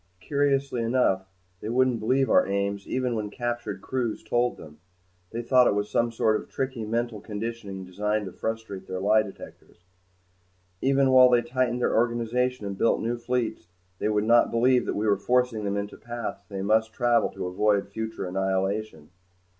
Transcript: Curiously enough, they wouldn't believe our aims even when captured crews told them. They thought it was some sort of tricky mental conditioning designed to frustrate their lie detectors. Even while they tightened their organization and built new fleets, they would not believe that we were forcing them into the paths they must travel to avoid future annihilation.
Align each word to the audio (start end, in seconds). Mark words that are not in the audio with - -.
Curiously 0.19 0.81
enough, 0.81 1.27
they 1.59 1.69
wouldn't 1.69 1.99
believe 1.99 2.27
our 2.27 2.47
aims 2.47 2.87
even 2.87 3.13
when 3.13 3.29
captured 3.29 3.83
crews 3.83 4.23
told 4.23 4.57
them. 4.57 4.79
They 5.29 5.43
thought 5.43 5.67
it 5.67 5.75
was 5.75 5.91
some 5.91 6.11
sort 6.11 6.41
of 6.41 6.49
tricky 6.49 6.85
mental 6.85 7.21
conditioning 7.21 7.85
designed 7.85 8.25
to 8.25 8.31
frustrate 8.31 8.87
their 8.87 8.99
lie 8.99 9.21
detectors. 9.21 9.85
Even 10.81 11.11
while 11.11 11.29
they 11.29 11.43
tightened 11.43 11.81
their 11.81 11.95
organization 11.95 12.65
and 12.65 12.79
built 12.79 12.99
new 12.99 13.19
fleets, 13.19 13.67
they 13.99 14.09
would 14.09 14.23
not 14.23 14.49
believe 14.49 14.87
that 14.87 14.95
we 14.95 15.05
were 15.05 15.17
forcing 15.17 15.65
them 15.65 15.77
into 15.77 15.97
the 15.97 16.03
paths 16.03 16.45
they 16.49 16.63
must 16.63 16.93
travel 16.93 17.29
to 17.29 17.45
avoid 17.45 17.87
future 17.87 18.25
annihilation. 18.25 19.11